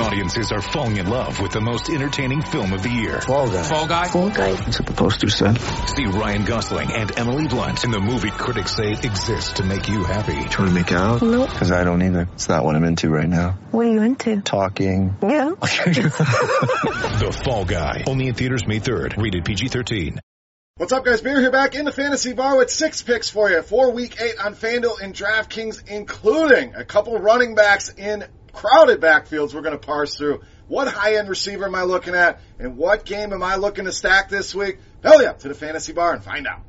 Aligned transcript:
Audiences 0.00 0.50
are 0.50 0.62
falling 0.62 0.96
in 0.96 1.06
love 1.08 1.40
with 1.40 1.52
the 1.52 1.60
most 1.60 1.90
entertaining 1.90 2.40
film 2.40 2.72
of 2.72 2.82
the 2.82 2.88
year. 2.88 3.20
Fall 3.20 3.48
guy. 3.48 3.62
Fall 3.62 3.86
guy. 3.86 4.08
Fall 4.08 4.30
guy. 4.30 4.52
That's 4.54 4.78
what 4.80 4.86
the 4.88 4.94
poster 4.94 5.28
said. 5.28 5.58
See 5.58 6.06
Ryan 6.06 6.44
Gosling 6.44 6.90
and 6.90 7.18
Emily 7.18 7.46
Blunt 7.46 7.84
in 7.84 7.90
the 7.90 8.00
movie 8.00 8.30
critics 8.30 8.74
say 8.74 8.92
exists 8.92 9.52
to 9.54 9.62
make 9.62 9.88
you 9.88 10.02
happy. 10.04 10.42
Trying 10.48 10.68
to 10.68 10.74
make 10.74 10.90
it 10.90 10.96
out? 10.96 11.20
Nope. 11.20 11.50
Because 11.50 11.70
I 11.70 11.84
don't 11.84 12.02
either. 12.02 12.28
It's 12.32 12.48
not 12.48 12.64
what 12.64 12.76
I'm 12.76 12.84
into 12.84 13.10
right 13.10 13.28
now. 13.28 13.58
What 13.72 13.86
are 13.86 13.92
you 13.92 14.02
into? 14.02 14.40
Talking. 14.40 15.16
Yeah. 15.22 15.50
The 17.20 17.38
Fall 17.44 17.66
Guy. 17.66 18.04
Only 18.06 18.28
in 18.28 18.34
theaters 18.34 18.66
May 18.66 18.80
3rd. 18.80 19.22
Rated 19.22 19.44
PG-13. 19.44 20.18
What's 20.80 20.94
up, 20.94 21.04
guys? 21.04 21.20
Beer 21.20 21.38
here 21.38 21.50
back 21.50 21.74
in 21.74 21.84
the 21.84 21.92
fantasy 21.92 22.32
bar 22.32 22.56
with 22.56 22.70
six 22.70 23.02
picks 23.02 23.28
for 23.28 23.50
you 23.50 23.60
for 23.60 23.90
week 23.90 24.18
eight 24.18 24.42
on 24.42 24.54
FanDuel 24.54 25.02
and 25.02 25.12
DraftKings, 25.12 25.90
including 25.90 26.74
a 26.74 26.86
couple 26.86 27.18
running 27.18 27.54
backs 27.54 27.90
in 27.90 28.24
crowded 28.52 29.00
backfields 29.00 29.54
we're 29.54 29.62
going 29.62 29.78
to 29.78 29.86
parse 29.86 30.16
through. 30.16 30.42
What 30.68 30.88
high 30.88 31.16
end 31.16 31.28
receiver 31.28 31.64
am 31.64 31.74
I 31.74 31.82
looking 31.82 32.14
at? 32.14 32.40
And 32.58 32.76
what 32.76 33.04
game 33.04 33.32
am 33.32 33.42
I 33.42 33.56
looking 33.56 33.86
to 33.86 33.92
stack 33.92 34.28
this 34.28 34.54
week? 34.54 34.78
Belly 35.02 35.26
up 35.26 35.40
to 35.40 35.48
the 35.48 35.54
fantasy 35.54 35.92
bar 35.92 36.12
and 36.12 36.22
find 36.22 36.46
out. 36.46 36.60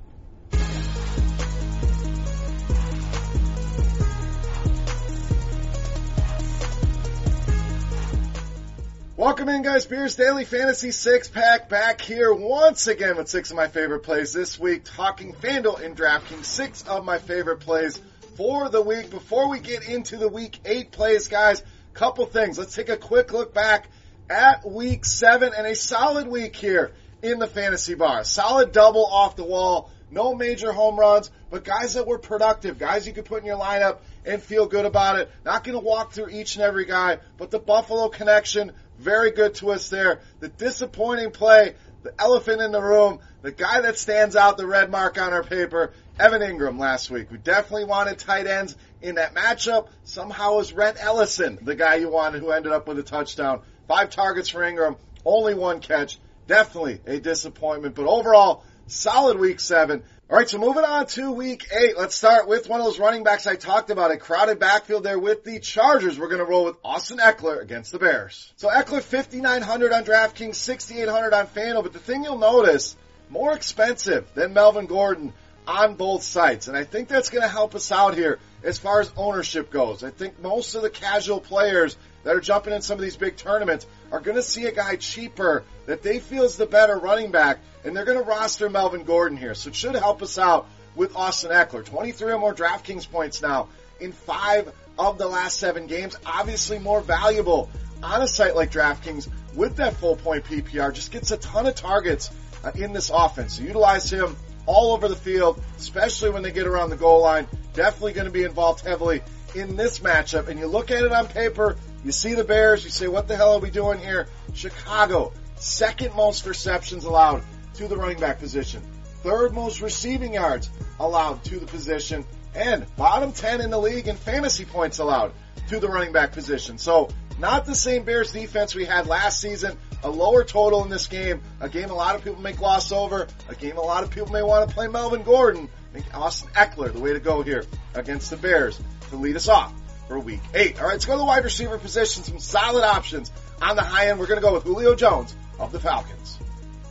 Welcome 9.21 9.49
in, 9.49 9.61
guys. 9.61 9.85
Beers 9.85 10.15
Daily 10.15 10.45
Fantasy 10.45 10.89
Six 10.89 11.27
Pack 11.27 11.69
back 11.69 12.01
here 12.01 12.33
once 12.33 12.87
again 12.87 13.17
with 13.17 13.27
six 13.27 13.51
of 13.51 13.55
my 13.55 13.67
favorite 13.67 13.99
plays 13.99 14.33
this 14.33 14.57
week. 14.57 14.81
Talking 14.83 15.33
FanDuel 15.33 15.79
and 15.79 15.95
DraftKings, 15.95 16.45
six 16.45 16.81
of 16.87 17.05
my 17.05 17.19
favorite 17.19 17.59
plays 17.59 18.01
for 18.41 18.69
the 18.69 18.81
week. 18.81 19.11
Before 19.11 19.49
we 19.49 19.59
get 19.59 19.87
into 19.87 20.17
the 20.17 20.27
week 20.27 20.59
eight 20.65 20.91
plays, 20.91 21.27
guys, 21.27 21.61
couple 21.93 22.25
things. 22.25 22.57
Let's 22.57 22.73
take 22.73 22.89
a 22.89 22.97
quick 22.97 23.31
look 23.31 23.53
back 23.53 23.87
at 24.31 24.67
week 24.67 25.05
seven 25.05 25.51
and 25.55 25.67
a 25.67 25.75
solid 25.75 26.27
week 26.27 26.55
here 26.55 26.91
in 27.21 27.37
the 27.37 27.45
fantasy 27.45 27.93
bar. 27.93 28.23
Solid 28.23 28.71
double 28.71 29.05
off 29.05 29.35
the 29.35 29.43
wall. 29.43 29.91
No 30.09 30.33
major 30.33 30.71
home 30.71 30.99
runs, 30.99 31.29
but 31.51 31.63
guys 31.63 31.93
that 31.93 32.07
were 32.07 32.17
productive, 32.17 32.79
guys 32.79 33.05
you 33.05 33.13
could 33.13 33.25
put 33.25 33.41
in 33.41 33.45
your 33.45 33.59
lineup 33.59 33.99
and 34.25 34.41
feel 34.41 34.65
good 34.65 34.85
about 34.85 35.19
it. 35.19 35.29
Not 35.45 35.63
going 35.63 35.77
to 35.77 35.85
walk 35.85 36.13
through 36.13 36.29
each 36.29 36.55
and 36.55 36.63
every 36.63 36.85
guy, 36.85 37.19
but 37.37 37.51
the 37.51 37.59
Buffalo 37.59 38.09
connection, 38.09 38.71
very 38.97 39.29
good 39.29 39.53
to 39.55 39.69
us 39.69 39.89
there. 39.89 40.21
The 40.39 40.49
disappointing 40.49 41.29
play, 41.29 41.75
the 42.01 42.19
elephant 42.19 42.59
in 42.59 42.71
the 42.71 42.81
room, 42.81 43.19
the 43.43 43.51
guy 43.51 43.81
that 43.81 43.99
stands 43.99 44.35
out, 44.35 44.57
the 44.57 44.65
red 44.65 44.89
mark 44.89 45.21
on 45.21 45.31
our 45.31 45.43
paper, 45.43 45.93
Evan 46.21 46.43
Engram 46.43 46.77
last 46.77 47.09
week. 47.09 47.31
We 47.31 47.39
definitely 47.39 47.85
wanted 47.85 48.19
tight 48.19 48.45
ends 48.45 48.77
in 49.01 49.15
that 49.15 49.33
matchup. 49.33 49.87
Somehow 50.03 50.53
it 50.53 50.57
was 50.57 50.73
Rhett 50.73 50.97
Ellison, 50.99 51.57
the 51.63 51.73
guy 51.73 51.95
you 51.95 52.09
wanted 52.09 52.41
who 52.41 52.51
ended 52.51 52.71
up 52.71 52.87
with 52.87 52.99
a 52.99 53.03
touchdown. 53.03 53.61
Five 53.87 54.11
targets 54.11 54.47
for 54.47 54.59
Engram, 54.59 54.97
only 55.25 55.55
one 55.55 55.79
catch. 55.79 56.19
Definitely 56.45 57.01
a 57.07 57.19
disappointment, 57.19 57.95
but 57.95 58.05
overall, 58.05 58.63
solid 58.85 59.39
week 59.39 59.59
seven. 59.59 60.03
All 60.29 60.37
right, 60.37 60.47
so 60.47 60.59
moving 60.59 60.83
on 60.83 61.07
to 61.07 61.31
week 61.31 61.67
eight. 61.73 61.97
Let's 61.97 62.15
start 62.15 62.47
with 62.47 62.69
one 62.69 62.79
of 62.79 62.85
those 62.85 62.99
running 62.99 63.23
backs 63.23 63.47
I 63.47 63.55
talked 63.55 63.89
about. 63.89 64.11
A 64.11 64.17
crowded 64.17 64.59
backfield 64.59 65.03
there 65.03 65.17
with 65.17 65.43
the 65.43 65.59
Chargers. 65.59 66.19
We're 66.19 66.27
going 66.27 66.37
to 66.37 66.45
roll 66.45 66.65
with 66.65 66.75
Austin 66.83 67.17
Ekeler 67.17 67.63
against 67.63 67.91
the 67.91 67.97
Bears. 67.97 68.53
So 68.57 68.69
Ekeler, 68.69 69.01
5,900 69.01 69.91
on 69.91 70.03
DraftKings, 70.03 70.53
6,800 70.53 71.33
on 71.33 71.47
FanDuel. 71.47 71.81
But 71.81 71.93
the 71.93 71.99
thing 71.99 72.23
you'll 72.23 72.37
notice, 72.37 72.95
more 73.27 73.53
expensive 73.53 74.31
than 74.35 74.53
Melvin 74.53 74.85
Gordon 74.85 75.33
on 75.67 75.95
both 75.95 76.23
sites. 76.23 76.67
And 76.67 76.75
I 76.75 76.83
think 76.83 77.07
that's 77.07 77.29
going 77.29 77.43
to 77.43 77.47
help 77.47 77.75
us 77.75 77.91
out 77.91 78.15
here 78.15 78.39
as 78.63 78.77
far 78.77 78.99
as 79.01 79.11
ownership 79.15 79.71
goes. 79.71 80.03
I 80.03 80.09
think 80.09 80.39
most 80.41 80.75
of 80.75 80.81
the 80.81 80.89
casual 80.89 81.39
players 81.39 81.97
that 82.23 82.35
are 82.35 82.41
jumping 82.41 82.73
in 82.73 82.81
some 82.81 82.95
of 82.95 83.01
these 83.01 83.17
big 83.17 83.37
tournaments 83.37 83.85
are 84.11 84.19
going 84.19 84.37
to 84.37 84.43
see 84.43 84.65
a 84.65 84.71
guy 84.71 84.95
cheaper 84.95 85.63
that 85.85 86.03
they 86.03 86.19
feel 86.19 86.43
is 86.43 86.57
the 86.57 86.65
better 86.65 86.97
running 86.97 87.31
back, 87.31 87.59
and 87.83 87.95
they're 87.95 88.05
going 88.05 88.17
to 88.17 88.23
roster 88.23 88.69
Melvin 88.69 89.03
Gordon 89.03 89.37
here. 89.37 89.55
So 89.55 89.69
it 89.69 89.75
should 89.75 89.95
help 89.95 90.21
us 90.21 90.37
out 90.37 90.67
with 90.95 91.15
Austin 91.15 91.51
Ekeler. 91.51 91.85
23 91.85 92.33
or 92.33 92.37
more 92.37 92.53
DraftKings 92.53 93.09
points 93.09 93.41
now 93.41 93.69
in 93.99 94.11
five 94.11 94.71
of 94.99 95.17
the 95.17 95.27
last 95.27 95.57
seven 95.57 95.87
games. 95.87 96.15
Obviously 96.25 96.79
more 96.79 97.01
valuable 97.01 97.69
on 98.03 98.21
a 98.21 98.27
site 98.27 98.55
like 98.55 98.71
DraftKings 98.71 99.29
with 99.55 99.77
that 99.77 99.95
full 99.95 100.15
point 100.15 100.45
PPR. 100.45 100.93
Just 100.93 101.11
gets 101.11 101.31
a 101.31 101.37
ton 101.37 101.65
of 101.65 101.75
targets 101.75 102.29
uh, 102.63 102.71
in 102.75 102.93
this 102.93 103.09
offense. 103.09 103.57
So 103.57 103.63
utilize 103.63 104.11
him 104.11 104.35
all 104.71 104.93
over 104.93 105.09
the 105.09 105.15
field, 105.15 105.61
especially 105.77 106.29
when 106.29 106.43
they 106.43 106.51
get 106.51 106.65
around 106.65 106.89
the 106.91 106.95
goal 106.95 107.21
line. 107.21 107.45
Definitely 107.73 108.13
going 108.13 108.25
to 108.25 108.31
be 108.31 108.43
involved 108.43 108.85
heavily 108.85 109.21
in 109.53 109.75
this 109.75 109.99
matchup. 109.99 110.47
And 110.47 110.57
you 110.57 110.67
look 110.67 110.91
at 110.91 111.03
it 111.03 111.11
on 111.11 111.27
paper, 111.27 111.75
you 112.05 112.11
see 112.13 112.35
the 112.35 112.45
Bears, 112.45 112.83
you 112.83 112.89
say, 112.89 113.07
what 113.07 113.27
the 113.27 113.35
hell 113.35 113.55
are 113.55 113.59
we 113.59 113.69
doing 113.69 113.99
here? 113.99 114.27
Chicago, 114.53 115.33
second 115.55 116.15
most 116.15 116.45
receptions 116.45 117.03
allowed 117.03 117.43
to 117.75 117.87
the 117.87 117.97
running 117.97 118.19
back 118.19 118.39
position, 118.39 118.81
third 119.23 119.53
most 119.53 119.81
receiving 119.81 120.33
yards 120.33 120.69
allowed 120.99 121.43
to 121.45 121.59
the 121.59 121.65
position, 121.65 122.25
and 122.55 122.85
bottom 122.95 123.31
10 123.31 123.61
in 123.61 123.69
the 123.69 123.77
league 123.77 124.07
in 124.07 124.15
fantasy 124.15 124.65
points 124.65 124.99
allowed 124.99 125.33
to 125.67 125.79
the 125.79 125.87
running 125.87 126.13
back 126.13 126.31
position. 126.31 126.77
So 126.77 127.09
not 127.39 127.65
the 127.65 127.75
same 127.75 128.03
Bears 128.03 128.31
defense 128.31 128.73
we 128.73 128.85
had 128.85 129.07
last 129.07 129.39
season. 129.39 129.77
A 130.03 130.09
lower 130.09 130.43
total 130.43 130.83
in 130.83 130.89
this 130.89 131.07
game. 131.07 131.41
A 131.59 131.69
game 131.69 131.89
a 131.89 131.93
lot 131.93 132.15
of 132.15 132.23
people 132.23 132.41
may 132.41 132.53
gloss 132.53 132.91
over. 132.91 133.27
A 133.49 133.55
game 133.55 133.77
a 133.77 133.81
lot 133.81 134.03
of 134.03 134.11
people 134.11 134.31
may 134.31 134.41
want 134.41 134.67
to 134.67 134.73
play 134.73 134.87
Melvin 134.87 135.23
Gordon. 135.23 135.69
I 135.91 135.93
think 135.99 136.17
Austin 136.17 136.49
Ekeler, 136.53 136.91
the 136.93 136.99
way 136.99 137.13
to 137.13 137.19
go 137.19 137.41
here 137.41 137.65
against 137.93 138.29
the 138.29 138.37
Bears 138.37 138.79
to 139.09 139.17
lead 139.17 139.35
us 139.35 139.47
off 139.47 139.73
for 140.07 140.19
week 140.19 140.41
eight. 140.53 140.79
All 140.79 140.85
right, 140.85 140.93
let's 140.93 141.05
go 141.05 141.13
to 141.13 141.17
the 141.19 141.25
wide 141.25 141.43
receiver 141.43 141.77
position. 141.77 142.23
Some 142.23 142.39
solid 142.39 142.83
options 142.83 143.31
on 143.61 143.75
the 143.75 143.81
high 143.81 144.07
end. 144.07 144.19
We're 144.19 144.27
going 144.27 144.39
to 144.39 144.45
go 144.45 144.53
with 144.53 144.63
Julio 144.63 144.95
Jones 144.95 145.35
of 145.59 145.71
the 145.71 145.79
Falcons. 145.79 146.39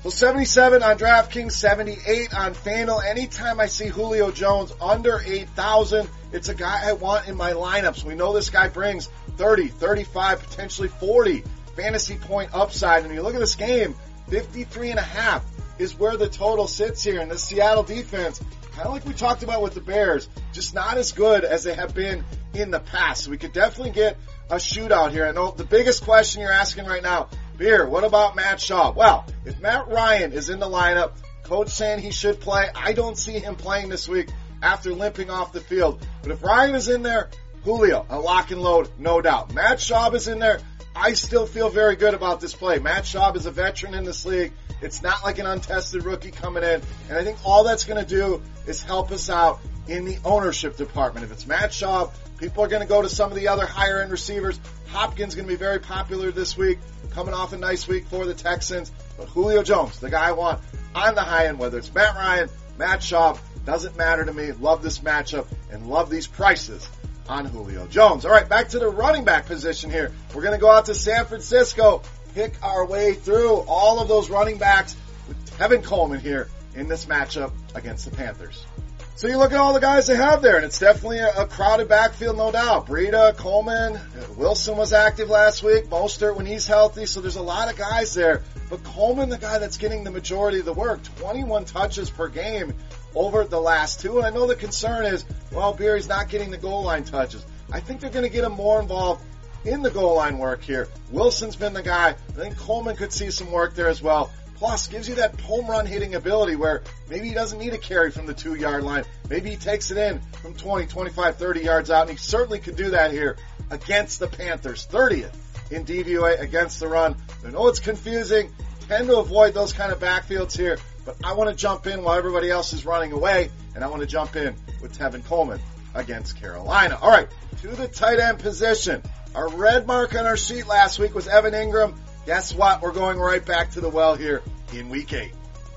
So 0.02 0.08
77 0.08 0.82
on 0.82 0.96
DraftKings, 0.96 1.52
78 1.52 2.34
on 2.34 2.54
FanDuel. 2.54 3.04
Anytime 3.04 3.60
I 3.60 3.66
see 3.66 3.86
Julio 3.86 4.30
Jones 4.30 4.72
under 4.80 5.20
8,000, 5.22 6.08
it's 6.32 6.48
a 6.48 6.54
guy 6.54 6.88
I 6.88 6.94
want 6.94 7.28
in 7.28 7.36
my 7.36 7.52
lineups. 7.52 8.02
We 8.04 8.14
know 8.14 8.32
this 8.32 8.48
guy 8.48 8.68
brings 8.68 9.10
30, 9.36 9.68
35, 9.68 10.42
potentially 10.42 10.88
40 10.88 11.44
fantasy 11.76 12.16
point 12.16 12.50
upside. 12.54 13.04
And 13.04 13.14
you 13.14 13.22
look 13.22 13.34
at 13.34 13.40
this 13.40 13.56
game, 13.56 13.94
53 14.28 14.90
and 14.90 14.98
a 14.98 15.02
half 15.02 15.44
is 15.78 15.98
where 15.98 16.16
the 16.16 16.28
total 16.28 16.66
sits 16.66 17.02
here. 17.02 17.20
And 17.20 17.30
the 17.30 17.38
Seattle 17.38 17.82
defense, 17.82 18.40
kind 18.72 18.86
of 18.86 18.92
like 18.92 19.04
we 19.04 19.12
talked 19.12 19.42
about 19.42 19.62
with 19.62 19.74
the 19.74 19.80
Bears, 19.80 20.28
just 20.52 20.74
not 20.74 20.96
as 20.96 21.12
good 21.12 21.44
as 21.44 21.64
they 21.64 21.74
have 21.74 21.94
been 21.94 22.24
in 22.54 22.70
the 22.70 22.80
past. 22.80 23.24
So 23.24 23.30
we 23.30 23.38
could 23.38 23.52
definitely 23.52 23.92
get 23.92 24.16
a 24.50 24.56
shootout 24.56 25.10
here. 25.10 25.26
I 25.26 25.32
know 25.32 25.50
the 25.50 25.64
biggest 25.64 26.04
question 26.04 26.42
you're 26.42 26.52
asking 26.52 26.86
right 26.86 27.02
now, 27.02 27.28
Beer, 27.56 27.86
what 27.86 28.04
about 28.04 28.36
Matt 28.36 28.58
Schaub? 28.58 28.94
Well, 28.94 29.26
if 29.44 29.60
Matt 29.60 29.88
Ryan 29.88 30.32
is 30.32 30.48
in 30.48 30.60
the 30.60 30.68
lineup, 30.68 31.12
coach 31.42 31.68
saying 31.68 32.00
he 32.00 32.10
should 32.10 32.40
play, 32.40 32.68
I 32.74 32.92
don't 32.92 33.18
see 33.18 33.38
him 33.38 33.56
playing 33.56 33.88
this 33.88 34.08
week 34.08 34.30
after 34.62 34.92
limping 34.92 35.30
off 35.30 35.52
the 35.52 35.60
field 35.60 36.06
But 36.22 36.32
if 36.32 36.42
Ryan 36.42 36.74
is 36.74 36.88
in 36.88 37.02
there, 37.02 37.30
Julio, 37.64 38.06
a 38.08 38.18
lock 38.18 38.50
and 38.50 38.62
load, 38.62 38.88
no 38.98 39.20
doubt. 39.20 39.52
Matt 39.52 39.78
Schaub 39.78 40.14
is 40.14 40.28
in 40.28 40.38
there. 40.38 40.60
I 40.94 41.12
still 41.12 41.46
feel 41.46 41.68
very 41.68 41.96
good 41.96 42.14
about 42.14 42.40
this 42.40 42.54
play. 42.54 42.78
Matt 42.78 43.04
Schaub 43.04 43.36
is 43.36 43.46
a 43.46 43.50
veteran 43.50 43.94
in 43.94 44.04
this 44.04 44.26
league. 44.26 44.52
It's 44.82 45.02
not 45.02 45.22
like 45.22 45.38
an 45.38 45.46
untested 45.46 46.04
rookie 46.04 46.30
coming 46.30 46.64
in. 46.64 46.82
And 47.08 47.18
I 47.18 47.22
think 47.22 47.38
all 47.44 47.64
that's 47.64 47.84
going 47.84 48.04
to 48.04 48.08
do 48.08 48.42
is 48.66 48.82
help 48.82 49.12
us 49.12 49.30
out 49.30 49.60
in 49.86 50.04
the 50.04 50.18
ownership 50.24 50.76
department. 50.76 51.24
If 51.24 51.32
it's 51.32 51.46
Matt 51.46 51.70
Schaub, 51.70 52.12
people 52.38 52.64
are 52.64 52.68
going 52.68 52.82
to 52.82 52.88
go 52.88 53.02
to 53.02 53.08
some 53.08 53.30
of 53.30 53.36
the 53.36 53.48
other 53.48 53.66
higher 53.66 54.00
end 54.00 54.10
receivers. 54.10 54.58
Hopkins 54.88 55.30
is 55.30 55.34
going 55.36 55.46
to 55.46 55.52
be 55.52 55.58
very 55.58 55.78
popular 55.78 56.32
this 56.32 56.56
week, 56.56 56.78
coming 57.10 57.34
off 57.34 57.52
a 57.52 57.58
nice 57.58 57.86
week 57.86 58.06
for 58.06 58.26
the 58.26 58.34
Texans. 58.34 58.90
But 59.16 59.28
Julio 59.28 59.62
Jones, 59.62 60.00
the 60.00 60.10
guy 60.10 60.28
I 60.28 60.32
want 60.32 60.60
on 60.94 61.14
the 61.14 61.22
high 61.22 61.46
end, 61.46 61.58
whether 61.58 61.78
it's 61.78 61.92
Matt 61.94 62.16
Ryan, 62.16 62.48
Matt 62.78 63.00
Schaub, 63.00 63.38
doesn't 63.64 63.96
matter 63.96 64.24
to 64.24 64.32
me. 64.32 64.52
Love 64.52 64.82
this 64.82 64.98
matchup 65.00 65.46
and 65.70 65.86
love 65.86 66.10
these 66.10 66.26
prices 66.26 66.88
on 67.30 67.46
Julio 67.46 67.86
Jones. 67.86 68.24
All 68.24 68.32
right, 68.32 68.48
back 68.48 68.70
to 68.70 68.78
the 68.78 68.88
running 68.88 69.24
back 69.24 69.46
position 69.46 69.88
here. 69.90 70.12
We're 70.34 70.42
going 70.42 70.54
to 70.54 70.60
go 70.60 70.70
out 70.70 70.86
to 70.86 70.94
San 70.94 71.24
Francisco, 71.26 72.02
pick 72.34 72.54
our 72.62 72.84
way 72.84 73.14
through 73.14 73.58
all 73.68 74.00
of 74.00 74.08
those 74.08 74.28
running 74.28 74.58
backs 74.58 74.96
with 75.28 75.58
Tevin 75.58 75.84
Coleman 75.84 76.20
here 76.20 76.48
in 76.74 76.88
this 76.88 77.06
matchup 77.06 77.52
against 77.74 78.10
the 78.10 78.16
Panthers. 78.16 78.66
So 79.14 79.28
you 79.28 79.36
look 79.36 79.52
at 79.52 79.58
all 79.58 79.74
the 79.74 79.80
guys 79.80 80.06
they 80.06 80.16
have 80.16 80.40
there, 80.40 80.56
and 80.56 80.64
it's 80.64 80.78
definitely 80.78 81.18
a, 81.18 81.46
crowded 81.46 81.88
backfield, 81.88 82.36
no 82.38 82.50
doubt. 82.50 82.86
Breida, 82.86 83.36
Coleman, 83.36 84.00
Wilson 84.36 84.76
was 84.78 84.92
active 84.94 85.28
last 85.28 85.62
week, 85.62 85.90
Mostert 85.90 86.36
when 86.36 86.46
he's 86.46 86.66
healthy, 86.66 87.04
so 87.04 87.20
there's 87.20 87.36
a 87.36 87.42
lot 87.42 87.70
of 87.70 87.76
guys 87.76 88.14
there. 88.14 88.42
But 88.70 88.82
Coleman, 88.82 89.28
the 89.28 89.36
guy 89.36 89.58
that's 89.58 89.76
getting 89.76 90.04
the 90.04 90.10
majority 90.10 90.60
of 90.60 90.64
the 90.64 90.72
work, 90.72 91.02
21 91.18 91.66
touches 91.66 92.08
per 92.08 92.28
game 92.28 92.72
over 93.14 93.44
the 93.44 93.60
last 93.60 94.00
two. 94.00 94.18
And 94.18 94.26
I 94.26 94.30
know 94.30 94.46
the 94.46 94.56
concern 94.56 95.06
is, 95.06 95.24
well, 95.52 95.72
Beery's 95.72 96.08
not 96.08 96.28
getting 96.28 96.50
the 96.50 96.58
goal 96.58 96.82
line 96.82 97.04
touches. 97.04 97.44
I 97.72 97.80
think 97.80 98.00
they're 98.00 98.10
going 98.10 98.24
to 98.24 98.30
get 98.30 98.44
him 98.44 98.52
more 98.52 98.80
involved 98.80 99.24
in 99.64 99.82
the 99.82 99.90
goal 99.90 100.16
line 100.16 100.38
work 100.38 100.62
here. 100.62 100.88
Wilson's 101.10 101.56
been 101.56 101.72
the 101.72 101.82
guy. 101.82 102.10
I 102.10 102.32
think 102.32 102.56
Coleman 102.56 102.96
could 102.96 103.12
see 103.12 103.30
some 103.30 103.50
work 103.52 103.74
there 103.74 103.88
as 103.88 104.02
well. 104.02 104.30
Plus, 104.56 104.88
gives 104.88 105.08
you 105.08 105.14
that 105.14 105.40
home 105.40 105.66
run 105.66 105.86
hitting 105.86 106.14
ability 106.14 106.54
where 106.54 106.82
maybe 107.08 107.28
he 107.28 107.34
doesn't 107.34 107.58
need 107.58 107.72
a 107.72 107.78
carry 107.78 108.10
from 108.10 108.26
the 108.26 108.34
two 108.34 108.54
yard 108.54 108.84
line. 108.84 109.04
Maybe 109.30 109.50
he 109.50 109.56
takes 109.56 109.90
it 109.90 109.96
in 109.96 110.20
from 110.42 110.54
20, 110.54 110.86
25, 110.86 111.36
30 111.36 111.60
yards 111.60 111.90
out, 111.90 112.02
and 112.02 112.10
he 112.10 112.16
certainly 112.16 112.58
could 112.58 112.76
do 112.76 112.90
that 112.90 113.10
here 113.10 113.38
against 113.70 114.18
the 114.18 114.26
Panthers. 114.26 114.86
30th 114.86 115.32
in 115.70 115.84
DVOA 115.84 116.40
against 116.40 116.80
the 116.80 116.88
run. 116.88 117.16
I 117.44 117.50
know 117.50 117.68
it's 117.68 117.80
confusing. 117.80 118.52
Tend 118.88 119.06
to 119.06 119.18
avoid 119.18 119.54
those 119.54 119.72
kind 119.72 119.92
of 119.92 120.00
backfields 120.00 120.56
here, 120.56 120.78
but 121.18 121.26
I 121.26 121.34
want 121.34 121.50
to 121.50 121.56
jump 121.56 121.86
in 121.86 122.02
while 122.02 122.16
everybody 122.16 122.50
else 122.50 122.72
is 122.72 122.84
running 122.84 123.12
away, 123.12 123.50
and 123.74 123.82
I 123.82 123.88
want 123.88 124.00
to 124.00 124.06
jump 124.06 124.36
in 124.36 124.54
with 124.80 124.96
Tevin 124.96 125.24
Coleman 125.24 125.60
against 125.94 126.40
Carolina. 126.40 126.98
All 127.00 127.10
right, 127.10 127.28
to 127.62 127.68
the 127.68 127.88
tight 127.88 128.20
end 128.20 128.38
position. 128.38 129.02
Our 129.34 129.48
red 129.48 129.86
mark 129.86 130.14
on 130.14 130.26
our 130.26 130.36
sheet 130.36 130.66
last 130.66 130.98
week 130.98 131.14
was 131.14 131.28
Evan 131.28 131.52
Engram. 131.52 131.96
Guess 132.26 132.54
what? 132.54 132.82
We're 132.82 132.92
going 132.92 133.18
right 133.18 133.44
back 133.44 133.72
to 133.72 133.80
the 133.80 133.88
well 133.88 134.14
here 134.14 134.42
in 134.72 134.88
week 134.88 135.12
eight. 135.12 135.32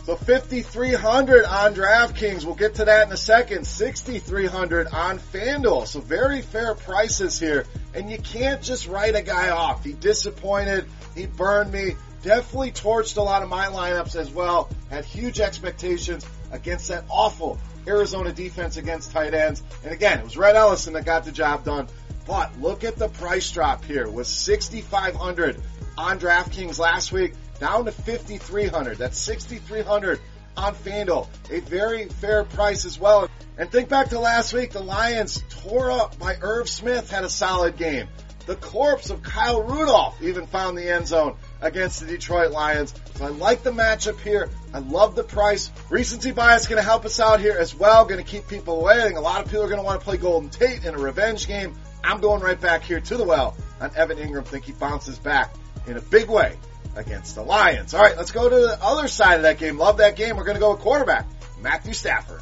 So 0.05 0.15
5,300 0.17 1.45
on 1.45 1.73
DraftKings. 1.73 2.43
We'll 2.43 2.55
get 2.55 2.75
to 2.75 2.85
that 2.85 3.07
in 3.07 3.13
a 3.13 3.17
second. 3.17 3.65
6,300 3.65 4.87
on 4.87 5.17
FanDuel. 5.17 5.87
So 5.87 6.01
very 6.01 6.41
fair 6.41 6.75
prices 6.75 7.39
here. 7.39 7.65
And 7.93 8.11
you 8.11 8.17
can't 8.17 8.61
just 8.61 8.87
write 8.87 9.15
a 9.15 9.21
guy 9.21 9.51
off. 9.51 9.85
He 9.85 9.93
disappointed. 9.93 10.87
He 11.15 11.25
burned 11.25 11.71
me. 11.71 11.95
Definitely 12.23 12.71
torched 12.71 13.17
a 13.17 13.21
lot 13.21 13.43
of 13.43 13.49
my 13.49 13.67
lineups 13.67 14.15
as 14.15 14.31
well. 14.31 14.69
Had 14.89 15.03
huge 15.03 15.41
expectations 15.41 16.25
against 16.51 16.87
that 16.87 17.03
awful 17.09 17.59
Arizona 17.85 18.31
defense 18.31 18.77
against 18.77 19.11
tight 19.11 19.33
ends. 19.33 19.61
And 19.83 19.91
again, 19.91 20.19
it 20.19 20.23
was 20.23 20.37
Rhett 20.37 20.55
Ellison 20.55 20.93
that 20.93 21.03
got 21.03 21.25
the 21.25 21.33
job 21.33 21.65
done. 21.65 21.87
But 22.25 22.61
look 22.61 22.85
at 22.85 22.95
the 22.95 23.09
price 23.09 23.51
drop 23.51 23.83
here. 23.83 24.03
It 24.03 24.13
was 24.13 24.29
6,500 24.29 25.61
on 25.97 26.19
DraftKings 26.19 26.79
last 26.79 27.11
week, 27.11 27.33
down 27.59 27.85
to 27.85 27.91
5,300. 27.91 28.97
That's 28.97 29.17
6,300 29.17 30.21
on 30.55 30.75
FanDuel. 30.75 31.27
A 31.51 31.59
very 31.59 32.07
fair 32.07 32.45
price 32.45 32.85
as 32.85 32.97
well. 32.97 33.29
And 33.57 33.69
think 33.69 33.89
back 33.89 34.09
to 34.09 34.19
last 34.19 34.53
week, 34.53 34.71
the 34.71 34.79
Lions 34.79 35.43
tore 35.49 35.91
up 35.91 36.17
by 36.17 36.37
Irv 36.41 36.69
Smith 36.69 37.11
had 37.11 37.25
a 37.25 37.29
solid 37.29 37.75
game. 37.75 38.07
The 38.45 38.55
corpse 38.55 39.09
of 39.09 39.23
Kyle 39.23 39.61
Rudolph 39.61 40.21
even 40.21 40.47
found 40.47 40.77
the 40.77 40.89
end 40.89 41.07
zone 41.07 41.35
against 41.63 42.01
the 42.01 42.05
Detroit 42.05 42.51
Lions. 42.51 42.93
So 43.15 43.25
I 43.25 43.29
like 43.29 43.63
the 43.63 43.71
matchup 43.71 44.19
here. 44.19 44.49
I 44.73 44.79
love 44.79 45.15
the 45.15 45.23
price. 45.23 45.71
Recency 45.89 46.31
bias 46.31 46.67
going 46.67 46.81
to 46.81 46.85
help 46.85 47.05
us 47.05 47.19
out 47.19 47.39
here 47.39 47.55
as 47.57 47.73
well. 47.73 48.05
Going 48.05 48.23
to 48.23 48.29
keep 48.29 48.47
people 48.47 48.81
away. 48.81 49.01
I 49.01 49.05
think 49.05 49.17
a 49.17 49.21
lot 49.21 49.41
of 49.41 49.47
people 49.47 49.63
are 49.63 49.69
going 49.69 49.79
to 49.79 49.85
want 49.85 49.99
to 49.99 50.03
play 50.03 50.17
Golden 50.17 50.49
Tate 50.49 50.83
in 50.83 50.93
a 50.93 50.97
revenge 50.97 51.47
game. 51.47 51.73
I'm 52.03 52.19
going 52.19 52.41
right 52.41 52.59
back 52.59 52.83
here 52.83 52.99
to 52.99 53.17
the 53.17 53.23
well 53.23 53.57
on 53.79 53.95
Evan 53.95 54.17
Engram. 54.17 54.45
Think 54.45 54.65
he 54.65 54.73
bounces 54.73 55.17
back 55.17 55.55
in 55.87 55.95
a 55.95 56.01
big 56.01 56.29
way 56.29 56.57
against 56.95 57.35
the 57.35 57.43
Lions. 57.43 57.93
All 57.93 58.01
right, 58.01 58.17
let's 58.17 58.31
go 58.31 58.49
to 58.49 58.55
the 58.55 58.77
other 58.81 59.07
side 59.07 59.35
of 59.35 59.43
that 59.43 59.57
game. 59.57 59.77
Love 59.77 59.97
that 59.97 60.17
game. 60.17 60.35
We're 60.35 60.43
going 60.43 60.55
to 60.55 60.61
go 60.61 60.71
with 60.71 60.81
quarterback 60.81 61.25
Matthew 61.61 61.93
Stafford. 61.93 62.41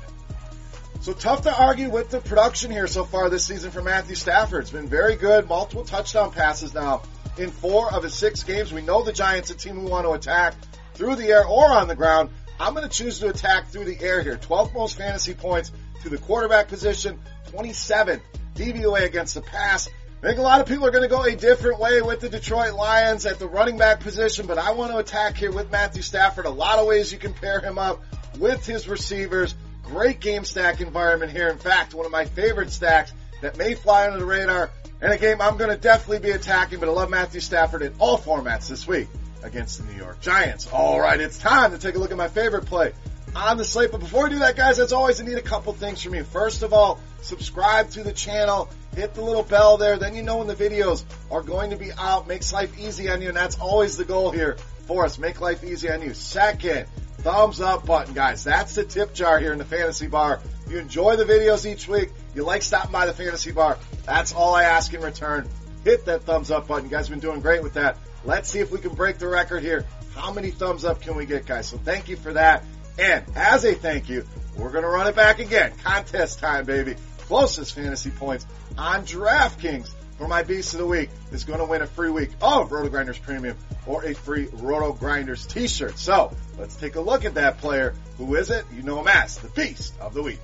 So 1.01 1.13
tough 1.13 1.43
to 1.43 1.55
argue 1.55 1.89
with 1.89 2.09
the 2.09 2.21
production 2.21 2.71
here 2.71 2.85
so 2.87 3.05
far 3.05 3.29
this 3.29 3.45
season 3.45 3.71
for 3.71 3.81
Matthew 3.81 4.15
Stafford. 4.15 4.61
It's 4.61 4.71
been 4.71 4.87
very 4.87 5.15
good. 5.15 5.47
Multiple 5.47 5.83
touchdown 5.83 6.31
passes 6.31 6.73
now 6.73 7.01
in 7.37 7.49
four 7.49 7.93
of 7.93 8.03
his 8.03 8.13
six 8.13 8.43
games. 8.43 8.73
We 8.73 8.81
know 8.81 9.03
the 9.03 9.13
Giants 9.13 9.49
a 9.49 9.55
team 9.55 9.83
we 9.83 9.89
want 9.89 10.05
to 10.05 10.11
attack 10.11 10.55
through 10.93 11.15
the 11.15 11.27
air 11.27 11.45
or 11.45 11.71
on 11.71 11.87
the 11.87 11.95
ground. 11.95 12.29
I'm 12.59 12.73
going 12.73 12.87
to 12.87 12.95
choose 12.95 13.19
to 13.19 13.29
attack 13.29 13.69
through 13.69 13.85
the 13.85 13.99
air 14.01 14.21
here. 14.21 14.37
12th 14.37 14.73
most 14.73 14.97
fantasy 14.97 15.33
points 15.33 15.71
to 16.03 16.09
the 16.09 16.17
quarterback 16.17 16.67
position, 16.67 17.19
27 17.51 18.21
DVOA 18.55 19.05
against 19.05 19.35
the 19.35 19.41
pass. 19.41 19.89
I 20.21 20.27
think 20.27 20.37
a 20.37 20.43
lot 20.43 20.61
of 20.61 20.67
people 20.67 20.85
are 20.85 20.91
going 20.91 21.03
to 21.03 21.09
go 21.09 21.23
a 21.23 21.35
different 21.35 21.79
way 21.79 22.01
with 22.03 22.19
the 22.19 22.29
Detroit 22.29 22.73
Lions 22.73 23.25
at 23.25 23.39
the 23.39 23.47
running 23.47 23.77
back 23.77 24.01
position, 24.01 24.45
but 24.45 24.59
I 24.59 24.71
want 24.73 24.91
to 24.91 24.97
attack 24.97 25.35
here 25.35 25.51
with 25.51 25.71
Matthew 25.71 26.03
Stafford. 26.03 26.45
A 26.45 26.51
lot 26.51 26.77
of 26.77 26.85
ways 26.85 27.11
you 27.11 27.17
can 27.17 27.33
pair 27.33 27.59
him 27.59 27.79
up 27.79 28.03
with 28.37 28.63
his 28.65 28.87
receivers. 28.87 29.55
Great 29.83 30.19
game 30.19 30.45
stack 30.45 30.79
environment 30.79 31.31
here. 31.31 31.47
In 31.47 31.57
fact, 31.57 31.95
one 31.95 32.05
of 32.05 32.11
my 32.11 32.25
favorite 32.25 32.71
stacks 32.71 33.11
that 33.41 33.57
may 33.57 33.75
fly 33.75 34.07
under 34.07 34.19
the 34.19 34.25
radar 34.25 34.71
and 35.01 35.11
a 35.11 35.17
game 35.17 35.41
I'm 35.41 35.57
going 35.57 35.71
to 35.71 35.77
definitely 35.77 36.19
be 36.19 36.31
attacking, 36.31 36.79
but 36.79 36.87
I 36.87 36.91
love 36.91 37.09
Matthew 37.09 37.41
Stafford 37.41 37.81
in 37.81 37.93
all 37.99 38.17
formats 38.17 38.69
this 38.69 38.87
week 38.87 39.07
against 39.43 39.79
the 39.79 39.91
New 39.91 39.97
York 39.97 40.21
Giants. 40.21 40.67
All 40.71 40.99
right, 40.99 41.19
it's 41.19 41.39
time 41.39 41.71
to 41.71 41.79
take 41.79 41.95
a 41.95 41.99
look 41.99 42.11
at 42.11 42.17
my 42.17 42.27
favorite 42.27 42.67
play 42.67 42.93
on 43.35 43.57
the 43.57 43.65
slate. 43.65 43.91
But 43.91 43.99
before 43.99 44.25
we 44.25 44.31
do 44.31 44.39
that, 44.39 44.55
guys, 44.55 44.79
as 44.79 44.93
always, 44.93 45.19
I 45.19 45.25
need 45.25 45.37
a 45.37 45.41
couple 45.41 45.73
things 45.73 46.03
from 46.03 46.13
you. 46.13 46.23
First 46.23 46.61
of 46.61 46.73
all, 46.73 46.99
subscribe 47.21 47.89
to 47.91 48.03
the 48.03 48.13
channel, 48.13 48.69
hit 48.95 49.15
the 49.15 49.23
little 49.23 49.43
bell 49.43 49.77
there, 49.77 49.97
then 49.97 50.15
you 50.15 50.21
know 50.21 50.37
when 50.37 50.47
the 50.47 50.55
videos 50.55 51.03
are 51.31 51.41
going 51.41 51.71
to 51.71 51.77
be 51.77 51.91
out. 51.97 52.27
Makes 52.27 52.53
life 52.53 52.77
easy 52.79 53.09
on 53.09 53.21
you, 53.21 53.29
and 53.29 53.37
that's 53.37 53.57
always 53.57 53.97
the 53.97 54.05
goal 54.05 54.29
here 54.29 54.57
for 54.85 55.05
us. 55.05 55.17
Make 55.17 55.41
life 55.41 55.63
easy 55.63 55.89
on 55.89 56.01
you. 56.01 56.13
Second, 56.13 56.87
thumbs 57.21 57.61
up 57.61 57.85
button, 57.85 58.13
guys. 58.13 58.43
That's 58.43 58.75
the 58.75 58.83
tip 58.83 59.13
jar 59.13 59.39
here 59.39 59.51
in 59.51 59.57
the 59.57 59.65
fantasy 59.65 60.07
bar. 60.07 60.41
You 60.69 60.77
enjoy 60.77 61.15
the 61.15 61.25
videos 61.25 61.69
each 61.69 61.87
week. 61.87 62.09
You 62.33 62.43
like 62.43 62.61
stopping 62.61 62.91
by 62.91 63.05
the 63.05 63.13
fantasy 63.13 63.51
bar. 63.51 63.77
That's 64.05 64.33
all 64.33 64.55
I 64.55 64.63
ask 64.63 64.93
in 64.93 65.01
return. 65.01 65.47
Hit 65.83 66.05
that 66.05 66.23
thumbs 66.23 66.51
up 66.51 66.67
button. 66.67 66.85
You 66.85 66.91
guys 66.91 67.07
have 67.07 67.19
been 67.19 67.19
doing 67.19 67.41
great 67.41 67.63
with 67.63 67.73
that. 67.73 67.97
Let's 68.23 68.49
see 68.49 68.59
if 68.59 68.71
we 68.71 68.79
can 68.79 68.93
break 68.93 69.17
the 69.17 69.27
record 69.27 69.63
here. 69.63 69.85
How 70.15 70.31
many 70.31 70.51
thumbs 70.51 70.85
up 70.85 71.01
can 71.01 71.15
we 71.15 71.25
get, 71.25 71.45
guys? 71.45 71.67
So 71.67 71.77
thank 71.77 72.09
you 72.09 72.15
for 72.15 72.33
that. 72.33 72.63
And 72.99 73.25
as 73.35 73.65
a 73.65 73.73
thank 73.73 74.09
you, 74.09 74.25
we're 74.57 74.71
going 74.71 74.83
to 74.83 74.89
run 74.89 75.07
it 75.07 75.15
back 75.15 75.39
again. 75.39 75.73
Contest 75.83 76.39
time, 76.39 76.65
baby. 76.65 76.95
Closest 77.19 77.73
fantasy 77.73 78.11
points 78.11 78.45
on 78.77 79.05
DraftKings 79.05 79.93
for 80.21 80.27
my 80.27 80.43
Beast 80.43 80.75
of 80.75 80.79
the 80.79 80.85
Week 80.85 81.09
is 81.31 81.45
going 81.45 81.57
to 81.57 81.65
win 81.65 81.81
a 81.81 81.87
free 81.87 82.11
week 82.11 82.29
of 82.43 82.69
RotoGrinders 82.69 83.19
Premium 83.23 83.57
or 83.87 84.05
a 84.05 84.13
free 84.13 84.45
RotoGrinders 84.45 85.51
t-shirt. 85.51 85.97
So 85.97 86.31
let's 86.59 86.75
take 86.75 86.93
a 86.93 87.01
look 87.01 87.25
at 87.25 87.33
that 87.33 87.57
player. 87.57 87.95
Who 88.19 88.35
is 88.35 88.51
it? 88.51 88.63
You 88.71 88.83
know 88.83 88.99
him 88.99 89.07
as 89.07 89.37
the 89.39 89.49
Beast 89.49 89.95
of 89.99 90.13
the 90.13 90.21
Week. 90.21 90.39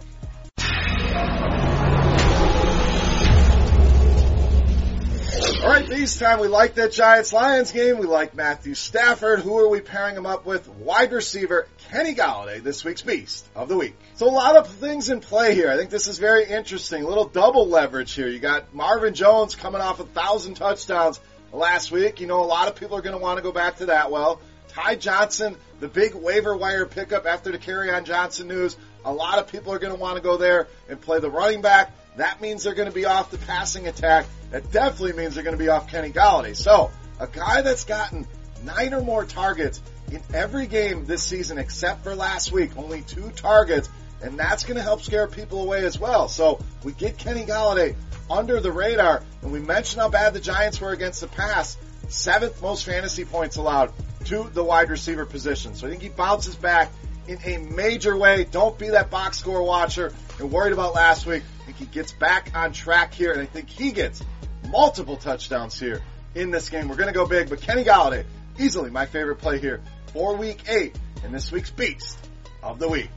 All 5.68 5.74
right, 5.74 5.86
this 5.86 6.18
time 6.18 6.40
we 6.40 6.48
like 6.48 6.76
that 6.76 6.94
Giants 6.94 7.34
Lions 7.34 7.74
game. 7.74 7.98
We 7.98 8.06
like 8.06 8.34
Matthew 8.34 8.74
Stafford. 8.74 9.42
Who 9.42 9.60
are 9.60 9.68
we 9.68 9.82
pairing 9.82 10.16
him 10.16 10.26
up 10.26 10.46
with? 10.46 10.66
Wide 10.70 11.12
receiver 11.12 11.68
Kenny 11.90 12.16
Golladay, 12.16 12.64
this 12.64 12.86
week's 12.86 13.02
Beast 13.02 13.46
of 13.54 13.68
the 13.68 13.76
Week. 13.76 13.94
So 14.16 14.30
a 14.30 14.32
lot 14.32 14.56
of 14.56 14.70
things 14.70 15.10
in 15.10 15.20
play 15.20 15.56
here. 15.56 15.70
I 15.70 15.76
think 15.76 15.90
this 15.90 16.08
is 16.08 16.20
very 16.20 16.46
interesting. 16.46 17.04
A 17.04 17.08
little 17.10 17.28
double 17.28 17.68
leverage 17.68 18.14
here. 18.14 18.30
You 18.30 18.40
got 18.40 18.74
Marvin 18.74 19.14
Jones 19.14 19.56
coming 19.56 19.82
off 19.82 20.00
a 20.00 20.06
thousand 20.06 20.54
touchdowns 20.54 21.20
last 21.52 21.92
week. 21.92 22.22
You 22.22 22.28
know, 22.28 22.42
a 22.42 22.48
lot 22.48 22.70
of 22.70 22.76
people 22.78 22.96
are 22.96 23.02
going 23.02 23.18
to 23.18 23.22
want 23.22 23.36
to 23.36 23.44
go 23.44 23.52
back 23.52 23.80
to 23.80 23.88
that. 23.88 24.10
Well, 24.10 24.40
Ty 24.70 24.96
Johnson, 24.96 25.58
the 25.80 25.88
big 25.88 26.16
waiver 26.16 26.56
wire 26.56 26.86
pickup 26.86 27.26
after 27.26 27.52
the 27.52 27.58
Kerryon 27.58 28.04
Johnson 28.04 28.48
news. 28.48 28.78
A 29.06 29.14
lot 29.14 29.40
of 29.40 29.48
people 29.48 29.74
are 29.74 29.80
going 29.80 29.94
to 29.94 30.00
want 30.00 30.18
to 30.18 30.24
go 30.24 30.38
there 30.38 30.68
and 30.90 31.00
play 31.00 31.20
the 31.20 31.30
running 31.30 31.62
back. 31.62 31.96
That 32.18 32.42
means 32.42 32.64
they're 32.64 32.74
going 32.74 32.90
to 32.90 32.96
be 32.96 33.06
off 33.06 33.32
the 33.32 33.38
passing 33.38 33.88
attack. 33.88 34.26
That 34.52 34.72
definitely 34.72 35.14
means 35.14 35.36
they're 35.36 35.44
going 35.44 35.58
to 35.58 35.64
be 35.64 35.70
off 35.70 35.88
Kenny 35.88 36.12
Golladay. 36.12 36.56
So, 36.56 36.92
a 37.20 37.28
guy 37.28 37.62
that's 37.62 37.84
gotten 37.84 38.28
nine 38.64 38.94
or 38.94 39.02
more 39.02 39.26
targets 39.26 39.82
in 40.12 40.22
every 40.34 40.68
game 40.68 41.06
this 41.06 41.24
season 41.24 41.58
except 41.58 42.04
for 42.04 42.16
last 42.16 42.52
week, 42.52 42.78
only 42.78 43.02
two 43.02 43.30
targets, 43.32 43.90
and 44.22 44.40
that's 44.40 44.64
going 44.64 44.78
to 44.78 44.84
help 44.84 45.02
scare 45.02 45.28
people 45.28 45.62
away 45.62 45.86
as 45.86 46.00
well. 46.00 46.28
So 46.28 46.60
we 46.84 46.94
get 46.94 47.18
Kenny 47.18 47.46
Golladay 47.46 47.96
under 48.30 48.60
the 48.60 48.72
radar, 48.72 49.24
and 49.42 49.52
we 49.52 49.60
mentioned 49.60 50.02
how 50.02 50.10
bad 50.10 50.34
the 50.34 50.40
Giants 50.40 50.80
were 50.80 50.92
against 50.92 51.22
the 51.22 51.28
pass. 51.28 51.78
Seventh 52.10 52.62
most 52.62 52.86
fantasy 52.86 53.26
points 53.26 53.58
allowed 53.58 53.94
to 54.28 54.50
the 54.54 54.64
wide 54.64 54.90
receiver 54.90 55.26
position. 55.26 55.76
So 55.76 55.88
I 55.88 55.90
think 55.90 56.02
he 56.02 56.10
bounces 56.10 56.56
back 56.56 56.92
in 57.28 57.40
a 57.44 57.58
major 57.58 58.18
way. 58.18 58.46
Don't 58.46 58.78
be 58.78 58.90
that 58.90 59.10
box 59.10 59.38
score 59.38 59.64
watcher 59.64 60.14
and 60.40 60.52
worried 60.52 60.74
about 60.74 60.94
last 60.94 61.26
week. 61.26 61.44
I 61.62 61.66
think 61.66 61.78
he 61.78 61.86
gets 61.86 62.12
back 62.12 62.52
on 62.56 62.74
track 62.74 63.14
here, 63.14 63.32
and 63.32 63.42
I 63.42 63.46
think 63.46 63.70
he 63.70 63.92
gets 63.92 64.24
multiple 64.70 65.18
touchdowns 65.18 65.80
here 65.80 66.02
in 66.36 66.52
this 66.52 66.70
game. 66.70 66.88
We're 66.88 66.96
going 66.96 67.08
to 67.08 67.14
go 67.14 67.26
big, 67.26 67.50
but 67.50 67.62
Kenny 67.62 67.84
Golladay, 67.84 68.26
easily 68.60 68.92
my 68.92 69.06
favorite 69.06 69.38
play 69.38 69.60
here 69.60 69.82
for 70.14 70.36
week 70.36 70.64
eight 70.70 70.98
and 71.24 71.34
this 71.34 71.52
week's 71.52 71.70
beast 71.70 72.18
of 72.64 72.80
the 72.80 72.88
week. 72.88 73.10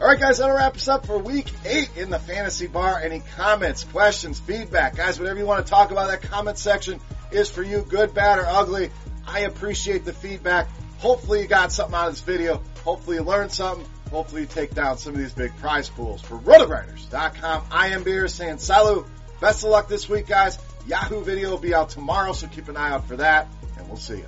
All 0.00 0.06
right, 0.06 0.20
guys, 0.20 0.38
that'll 0.38 0.54
wrap 0.54 0.76
us 0.76 0.86
up 0.86 1.06
for 1.06 1.18
week 1.18 1.50
eight 1.64 1.90
in 1.96 2.08
the 2.08 2.20
fantasy 2.20 2.68
bar. 2.68 3.00
Any 3.00 3.20
comments, 3.36 3.82
questions, 3.84 4.38
feedback, 4.38 4.96
guys, 4.96 5.18
whatever 5.18 5.38
you 5.38 5.46
want 5.46 5.66
to 5.66 5.70
talk 5.70 5.90
about, 5.90 6.08
that 6.08 6.22
comment 6.22 6.56
section 6.56 7.00
is 7.32 7.50
for 7.50 7.62
you, 7.62 7.84
good, 7.88 8.14
bad, 8.14 8.38
or 8.38 8.46
ugly. 8.46 8.90
I 9.28 9.40
appreciate 9.40 10.04
the 10.04 10.12
feedback. 10.12 10.68
Hopefully 10.98 11.42
you 11.42 11.46
got 11.46 11.70
something 11.70 11.94
out 11.94 12.08
of 12.08 12.14
this 12.14 12.22
video. 12.22 12.62
Hopefully 12.82 13.18
you 13.18 13.22
learned 13.22 13.52
something. 13.52 13.86
Hopefully 14.10 14.42
you 14.42 14.46
take 14.46 14.74
down 14.74 14.96
some 14.96 15.12
of 15.12 15.18
these 15.18 15.34
big 15.34 15.54
prize 15.58 15.90
pools. 15.90 16.22
For 16.22 16.38
rotogrinders.com, 16.38 17.64
I 17.70 17.88
am 17.88 18.04
Beer 18.04 18.26
saying 18.26 18.58
salut. 18.58 19.06
Best 19.40 19.64
of 19.64 19.70
luck 19.70 19.88
this 19.88 20.08
week, 20.08 20.26
guys. 20.26 20.58
Yahoo 20.86 21.22
video 21.22 21.50
will 21.50 21.58
be 21.58 21.74
out 21.74 21.90
tomorrow, 21.90 22.32
so 22.32 22.46
keep 22.46 22.68
an 22.68 22.76
eye 22.76 22.90
out 22.90 23.06
for 23.06 23.16
that, 23.16 23.48
and 23.76 23.86
we'll 23.86 23.98
see 23.98 24.16
you. 24.16 24.26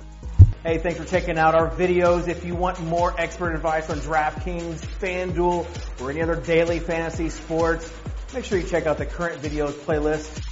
Hey, 0.63 0.77
thanks 0.77 0.99
for 0.99 1.05
checking 1.05 1.39
out 1.39 1.55
our 1.55 1.71
videos. 1.71 2.27
If 2.27 2.45
you 2.45 2.53
want 2.53 2.79
more 2.81 3.19
expert 3.19 3.55
advice 3.55 3.89
on 3.89 3.97
DraftKings, 3.97 4.79
FanDuel, 4.99 5.65
or 5.99 6.11
any 6.11 6.21
other 6.21 6.35
daily 6.35 6.79
fantasy 6.79 7.29
sports, 7.29 7.91
make 8.35 8.45
sure 8.45 8.59
you 8.59 8.67
check 8.67 8.85
out 8.85 8.99
the 8.99 9.07
current 9.07 9.41
videos 9.41 9.73
playlist 9.73 10.47